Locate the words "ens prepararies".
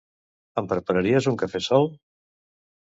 0.61-1.29